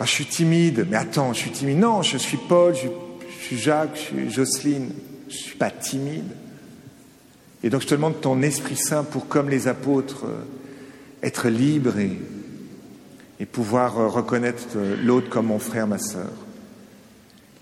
ah, 0.00 0.04
je 0.04 0.10
suis 0.10 0.26
timide. 0.26 0.86
Mais 0.90 0.96
attends, 0.96 1.32
je 1.32 1.38
suis 1.38 1.50
timide. 1.50 1.78
Non, 1.78 2.02
je 2.02 2.16
suis 2.16 2.38
Paul, 2.48 2.74
je, 2.74 2.88
suis 3.44 3.58
Jacques, 3.58 3.94
je 3.94 4.00
suis 4.00 4.30
Jocelyne. 4.30 4.90
Je 5.28 5.34
ne 5.34 5.38
suis 5.38 5.56
pas 5.56 5.70
timide. 5.70 6.32
Et 7.62 7.70
donc, 7.70 7.82
je 7.82 7.86
te 7.86 7.94
demande 7.94 8.20
ton 8.20 8.42
Esprit 8.42 8.76
Saint 8.76 9.04
pour, 9.04 9.28
comme 9.28 9.50
les 9.50 9.68
apôtres, 9.68 10.24
euh, 10.24 10.42
être 11.22 11.48
libre 11.48 11.98
et, 11.98 12.18
et 13.38 13.46
pouvoir 13.46 13.98
euh, 13.98 14.08
reconnaître 14.08 14.64
euh, 14.76 14.96
l'autre 15.02 15.28
comme 15.28 15.46
mon 15.46 15.58
frère, 15.58 15.86
ma 15.86 15.98
sœur. 15.98 16.30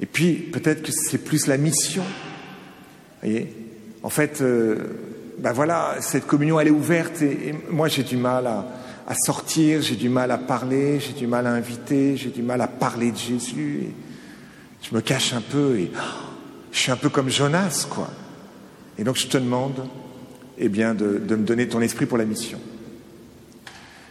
Et 0.00 0.06
puis, 0.06 0.34
peut-être 0.34 0.82
que 0.82 0.92
c'est 0.92 1.18
plus 1.18 1.46
la 1.46 1.56
mission. 1.56 2.04
Voyez? 3.22 3.52
En 4.04 4.10
fait, 4.10 4.44
ben 5.38 5.52
voilà, 5.52 5.96
cette 5.98 6.24
communion, 6.24 6.60
elle 6.60 6.68
est 6.68 6.70
ouverte 6.70 7.20
et 7.20 7.52
moi, 7.68 7.88
j'ai 7.88 8.04
du 8.04 8.16
mal 8.16 8.46
à 8.46 8.64
à 9.08 9.14
sortir, 9.14 9.80
j'ai 9.80 9.96
du 9.96 10.10
mal 10.10 10.30
à 10.30 10.36
parler, 10.36 11.00
j'ai 11.00 11.14
du 11.14 11.26
mal 11.26 11.46
à 11.46 11.52
inviter, 11.52 12.18
j'ai 12.18 12.28
du 12.28 12.42
mal 12.42 12.60
à 12.60 12.66
parler 12.66 13.10
de 13.10 13.16
Jésus. 13.16 13.84
Je 14.82 14.94
me 14.94 15.00
cache 15.00 15.32
un 15.32 15.40
peu 15.40 15.78
et 15.78 15.90
je 16.70 16.78
suis 16.78 16.92
un 16.92 16.96
peu 16.96 17.08
comme 17.08 17.30
Jonas, 17.30 17.86
quoi. 17.88 18.10
Et 18.98 19.04
donc 19.04 19.16
je 19.16 19.28
te 19.28 19.38
demande, 19.38 19.86
eh 20.58 20.68
bien, 20.68 20.94
de, 20.94 21.18
de 21.18 21.36
me 21.36 21.44
donner 21.44 21.68
ton 21.68 21.80
esprit 21.80 22.06
pour 22.06 22.18
la 22.18 22.24
mission. 22.24 22.58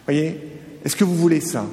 Voyez, 0.06 0.40
est-ce 0.84 0.96
que 0.96 1.04
vous 1.04 1.14
voulez 1.14 1.40
ça? 1.40 1.66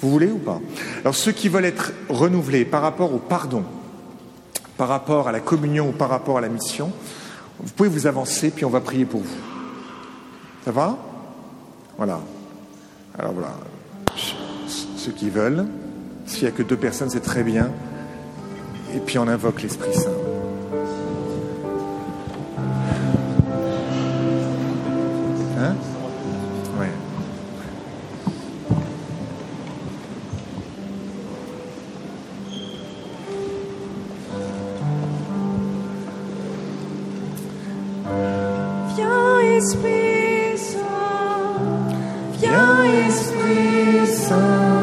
Vous 0.00 0.10
voulez 0.10 0.30
ou 0.30 0.38
pas? 0.38 0.60
Alors 1.00 1.14
ceux 1.14 1.32
qui 1.32 1.48
veulent 1.48 1.64
être 1.64 1.92
renouvelés 2.08 2.64
par 2.64 2.82
rapport 2.82 3.12
au 3.12 3.18
pardon, 3.18 3.64
par 4.76 4.88
rapport 4.88 5.28
à 5.28 5.32
la 5.32 5.40
communion 5.40 5.88
ou 5.88 5.92
par 5.92 6.08
rapport 6.08 6.38
à 6.38 6.40
la 6.40 6.48
mission, 6.48 6.92
vous 7.60 7.72
pouvez 7.72 7.88
vous 7.88 8.06
avancer, 8.06 8.50
puis 8.50 8.64
on 8.64 8.70
va 8.70 8.80
prier 8.80 9.04
pour 9.04 9.20
vous. 9.20 9.36
Ça 10.64 10.70
va? 10.70 10.96
Voilà. 11.96 12.20
Alors 13.18 13.32
voilà. 13.32 13.54
Ceux 14.96 15.12
qui 15.12 15.30
veulent, 15.30 15.66
s'il 16.26 16.42
n'y 16.42 16.48
a 16.48 16.52
que 16.52 16.62
deux 16.62 16.76
personnes, 16.76 17.10
c'est 17.10 17.20
très 17.20 17.42
bien. 17.42 17.70
Et 18.94 19.00
puis 19.00 19.18
on 19.18 19.26
invoque 19.26 19.62
l'Esprit 19.62 19.94
Saint. 19.94 20.17
Viens, 39.58 40.78
Esprit. 43.08 44.77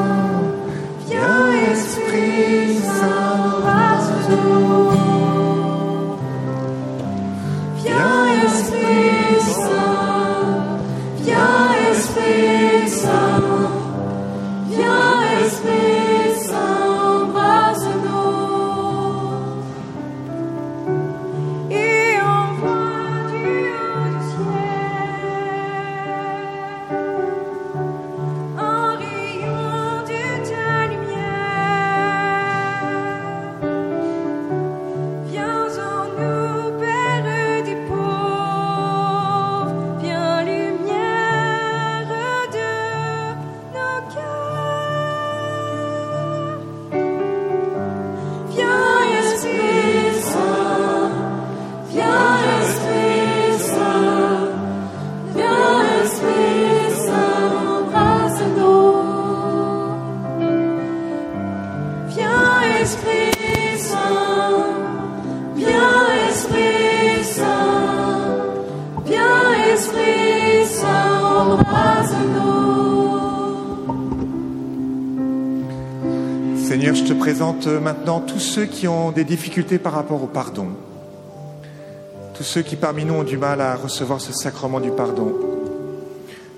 Présente 77.26 77.66
maintenant 77.66 78.20
tous 78.20 78.40
ceux 78.40 78.66
qui 78.66 78.88
ont 78.88 79.12
des 79.12 79.24
difficultés 79.24 79.80
par 79.80 79.94
rapport 79.94 80.22
au 80.22 80.28
pardon. 80.28 80.68
Tous 82.36 82.44
ceux 82.44 82.62
qui 82.62 82.76
parmi 82.76 83.04
nous 83.04 83.16
ont 83.16 83.24
du 83.24 83.36
mal 83.36 83.62
à 83.62 83.76
recevoir 83.76 84.22
ce 84.22 84.32
sacrement 84.32 84.80
du 84.80 84.92
pardon. 84.92 85.34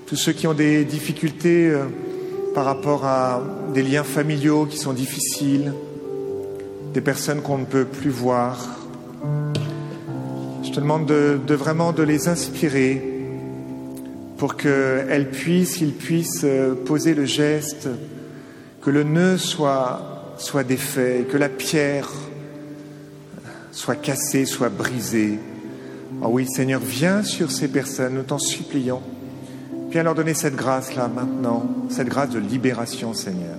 Tous 0.06 0.16
ceux 0.16 0.32
qui 0.32 0.46
ont 0.46 0.52
des 0.52 0.84
difficultés 0.84 1.70
euh, 1.70 1.84
par 2.54 2.66
rapport 2.66 3.06
à 3.06 3.42
des 3.72 3.82
liens 3.82 4.04
familiaux 4.04 4.66
qui 4.66 4.76
sont 4.76 4.92
difficiles, 4.92 5.72
des 6.92 7.00
personnes 7.00 7.40
qu'on 7.40 7.56
ne 7.56 7.64
peut 7.64 7.86
plus 7.86 8.10
voir. 8.10 8.58
Je 10.62 10.70
te 10.70 10.80
demande 10.80 11.06
de, 11.06 11.40
de 11.46 11.54
vraiment 11.54 11.92
de 11.92 12.02
les 12.02 12.28
inspirer 12.28 13.02
pour 14.36 14.56
qu'elles 14.56 15.30
puissent, 15.30 15.82
puissent 15.98 16.44
euh, 16.44 16.74
poser 16.74 17.14
le 17.14 17.24
geste, 17.24 17.88
que 18.88 18.92
le 18.94 19.02
nœud 19.02 19.36
soit, 19.36 20.00
soit 20.38 20.64
défait, 20.64 21.26
que 21.30 21.36
la 21.36 21.50
pierre 21.50 22.08
soit 23.70 23.96
cassée, 23.96 24.46
soit 24.46 24.70
brisée. 24.70 25.38
Ah 26.22 26.28
oui, 26.30 26.46
Seigneur, 26.48 26.80
viens 26.80 27.22
sur 27.22 27.50
ces 27.50 27.68
personnes, 27.68 28.14
nous 28.14 28.22
t'en 28.22 28.38
supplions. 28.38 29.02
Viens 29.90 30.04
leur 30.04 30.14
donner 30.14 30.32
cette 30.32 30.56
grâce-là 30.56 31.06
maintenant, 31.06 31.66
cette 31.90 32.08
grâce 32.08 32.30
de 32.30 32.38
libération, 32.38 33.12
Seigneur. 33.12 33.58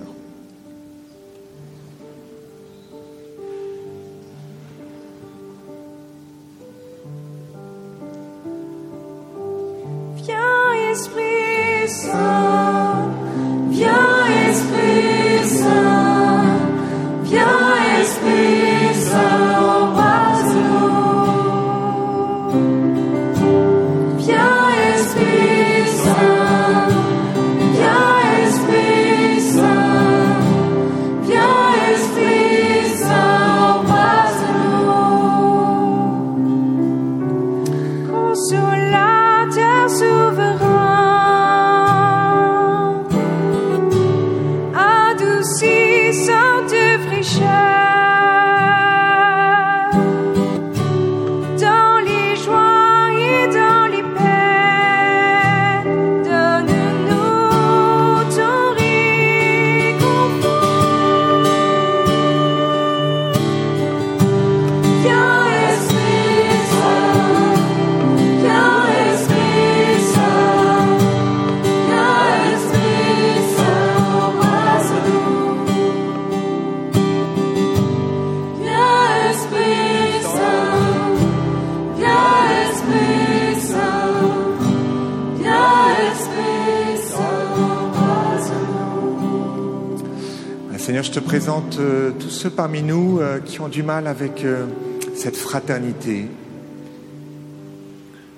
Seigneur, 90.90 91.04
je 91.04 91.12
te 91.12 91.20
présente 91.20 91.78
euh, 91.78 92.10
tous 92.18 92.30
ceux 92.30 92.50
parmi 92.50 92.82
nous 92.82 93.20
euh, 93.20 93.38
qui 93.38 93.60
ont 93.60 93.68
du 93.68 93.84
mal 93.84 94.08
avec 94.08 94.44
euh, 94.44 94.66
cette 95.14 95.36
fraternité. 95.36 96.26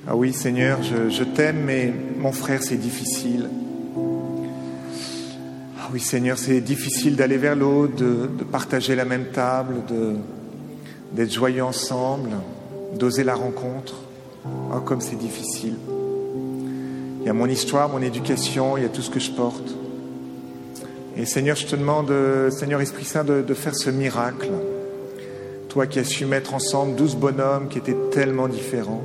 Ah 0.06 0.14
oui, 0.14 0.34
Seigneur, 0.34 0.80
je, 0.82 1.24
t'aime, 1.24 1.62
mais 1.64 1.94
mon 2.18 2.30
frère, 2.30 2.62
c'est 2.62 2.76
difficile. 2.76 3.48
Ah 5.80 5.88
oui, 5.94 6.00
Seigneur, 6.00 6.36
c'est 6.36 6.60
difficile 6.60 7.16
d'aller 7.16 7.38
vers 7.38 7.56
l'autre, 7.56 7.96
de, 7.96 8.28
partager 8.44 8.96
la 8.96 9.06
même 9.06 9.28
table, 9.32 9.76
d'être 11.12 11.32
joyeux 11.32 11.64
ensemble, 11.64 12.32
d'oser 12.98 13.24
la 13.24 13.34
rencontre. 13.34 13.94
Oh, 14.44 14.80
comme 14.80 15.00
c'est 15.00 15.16
difficile. 15.16 15.76
Il 17.22 17.26
y 17.26 17.30
a 17.30 17.32
mon 17.32 17.46
histoire, 17.46 17.88
mon 17.88 18.02
éducation, 18.02 18.76
il 18.76 18.82
y 18.82 18.86
a 18.86 18.90
tout 18.90 19.00
ce 19.00 19.08
que 19.08 19.20
je 19.20 19.30
porte. 19.30 19.74
Et 21.16 21.26
Seigneur, 21.26 21.56
je 21.56 21.66
te 21.66 21.76
demande, 21.76 22.12
Seigneur 22.50 22.80
Esprit 22.80 23.04
Saint, 23.04 23.24
de, 23.24 23.54
faire 23.54 23.74
ce 23.74 23.90
miracle. 23.90 24.50
Toi 25.68 25.86
qui 25.86 25.98
as 25.98 26.04
su 26.04 26.24
mettre 26.26 26.54
ensemble 26.54 26.96
douze 26.96 27.16
bonhommes 27.16 27.68
qui 27.68 27.78
étaient 27.78 27.96
tellement 28.10 28.48
différents, 28.48 29.02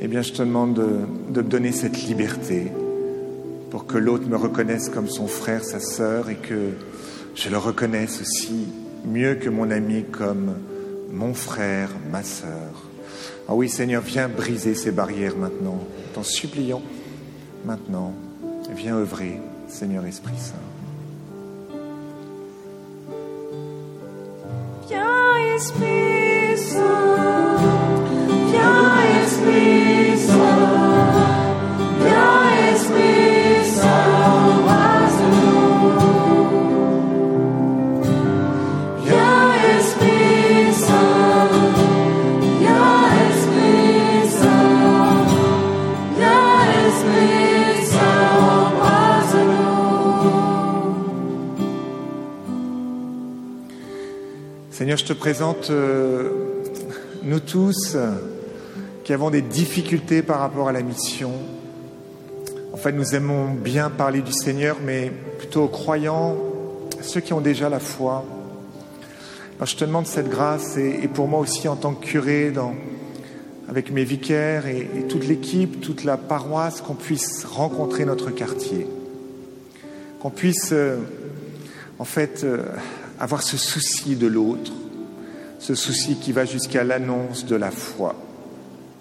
eh 0.00 0.08
bien, 0.08 0.22
je 0.22 0.32
te 0.32 0.42
demande 0.42 0.74
de, 0.74 1.32
de 1.32 1.42
me 1.42 1.48
donner 1.48 1.72
cette 1.72 2.02
liberté 2.04 2.72
pour 3.70 3.86
que 3.86 3.96
l'autre 3.96 4.28
me 4.28 4.36
reconnaisse 4.36 4.90
comme 4.90 5.08
son 5.08 5.26
frère, 5.26 5.64
sa 5.64 5.80
sœur, 5.80 6.28
et 6.28 6.36
que 6.36 6.72
je 7.34 7.48
le 7.48 7.56
reconnaisse 7.56 8.20
aussi 8.20 8.66
mieux 9.06 9.36
que 9.36 9.48
mon 9.48 9.70
ami 9.70 10.04
comme 10.04 10.54
mon 11.10 11.34
frère, 11.34 11.88
ma 12.10 12.22
sœur. 12.22 12.90
Ah 13.48 13.54
oui, 13.54 13.68
Seigneur, 13.68 14.02
viens 14.02 14.28
briser 14.28 14.74
ces 14.74 14.92
barrières 14.92 15.36
maintenant. 15.36 15.78
T'en 16.14 16.22
supplions 16.22 16.82
maintenant. 17.64 18.14
Viens 18.74 18.96
œuvrer, 18.96 19.40
Seigneur 19.68 20.04
Esprit 20.06 20.38
Saint. 20.38 20.71
Viens, 25.70 26.74
Je 54.96 55.04
te 55.04 55.14
présente 55.14 55.70
euh, 55.70 56.28
nous 57.22 57.40
tous 57.40 57.96
qui 59.04 59.14
avons 59.14 59.30
des 59.30 59.40
difficultés 59.40 60.20
par 60.20 60.40
rapport 60.40 60.68
à 60.68 60.72
la 60.72 60.82
mission. 60.82 61.32
En 62.74 62.76
fait, 62.76 62.92
nous 62.92 63.14
aimons 63.14 63.54
bien 63.54 63.88
parler 63.88 64.20
du 64.20 64.32
Seigneur, 64.32 64.76
mais 64.84 65.10
plutôt 65.38 65.62
aux 65.62 65.68
croyants, 65.68 66.36
ceux 67.00 67.20
qui 67.20 67.32
ont 67.32 67.40
déjà 67.40 67.70
la 67.70 67.80
foi. 67.80 68.26
Je 69.64 69.76
te 69.76 69.84
demande 69.86 70.06
cette 70.06 70.28
grâce 70.28 70.76
et, 70.76 71.08
pour 71.08 71.26
moi 71.26 71.40
aussi 71.40 71.68
en 71.68 71.76
tant 71.76 71.94
que 71.94 72.04
curé, 72.04 72.52
avec 73.70 73.92
mes 73.92 74.04
vicaires 74.04 74.66
et, 74.66 74.90
et 74.98 75.06
toute 75.08 75.26
l'équipe, 75.26 75.80
toute 75.80 76.04
la 76.04 76.18
paroisse, 76.18 76.82
qu'on 76.82 76.94
puisse 76.94 77.46
rencontrer 77.46 78.04
notre 78.04 78.30
quartier, 78.30 78.86
qu'on 80.20 80.30
puisse 80.30 80.70
euh, 80.72 80.98
en 81.98 82.04
fait 82.04 82.42
euh, 82.44 82.58
avoir 83.22 83.44
ce 83.44 83.56
souci 83.56 84.16
de 84.16 84.26
l'autre, 84.26 84.72
ce 85.60 85.76
souci 85.76 86.16
qui 86.16 86.32
va 86.32 86.44
jusqu'à 86.44 86.82
l'annonce 86.82 87.46
de 87.46 87.54
la 87.54 87.70
foi. 87.70 88.16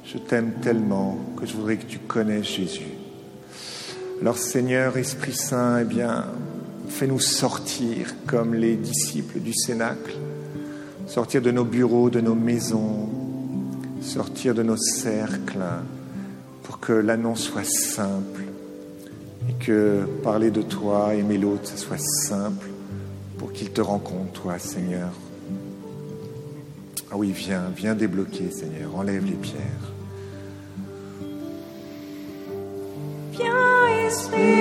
Je 0.05 0.19
t'aime 0.19 0.51
tellement 0.62 1.17
que 1.39 1.47
je 1.47 1.53
voudrais 1.53 1.77
que 1.77 1.88
tu 1.88 1.97
connaisses 1.97 2.45
Jésus. 2.45 2.86
Alors 4.21 4.38
Seigneur, 4.38 4.95
Esprit 4.97 5.34
Saint, 5.34 5.79
eh 5.79 5.86
bien, 5.86 6.25
fais-nous 6.88 7.19
sortir 7.19 8.13
comme 8.27 8.53
les 8.53 8.75
disciples 8.75 9.39
du 9.39 9.55
Cénacle, 9.55 10.13
sortir 11.07 11.41
de 11.41 11.49
nos 11.49 11.65
bureaux, 11.65 12.12
de 12.12 12.21
nos 12.21 12.36
maisons, 12.36 13.10
sortir 14.03 14.53
de 14.53 14.62
nos 14.62 14.77
cercles, 14.77 15.65
pour 16.62 16.79
que 16.79 16.93
l'annonce 16.93 17.41
soit 17.41 17.65
simple 17.65 18.43
et 19.49 19.53
que 19.53 20.05
parler 20.21 20.51
de 20.51 20.62
toi, 20.62 21.15
aimer 21.15 21.39
l'autre, 21.39 21.65
ça 21.65 21.77
soit 21.77 21.97
simple 21.97 22.70
pour 23.41 23.51
qu'il 23.54 23.71
te 23.71 23.82
rencontre, 23.82 24.43
toi, 24.43 24.60
Seigneur. 24.60 25.10
Ah 27.10 27.15
oui, 27.15 27.32
viens, 27.32 27.71
viens 27.75 27.95
débloquer, 27.95 28.51
Seigneur, 28.51 28.95
enlève 28.95 29.25
les 29.25 29.32
pierres. 29.32 29.63
Viens, 33.32 33.88
Esprit 34.06 34.61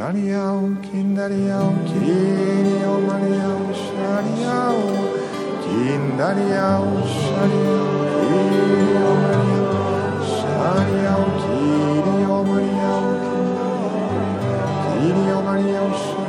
shariao, 0.00 0.60
kindariao, 0.80 1.72
kirio 1.88 2.92
mariao, 3.06 3.64
shariao, 3.80 4.80
kindariao, 5.64 6.88
shariao, 7.16 7.90
kirio 8.24 9.10
mariao, 9.24 9.84
shariao, 10.32 11.26
kirio 11.42 12.38
mariao, 12.48 13.10
kirio 14.88 15.38
mariao, 15.48 15.90
shariao, 16.00 16.19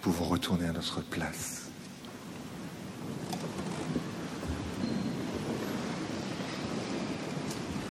pouvons 0.00 0.24
retourner 0.24 0.66
à 0.66 0.72
notre 0.72 1.02
place. 1.02 1.69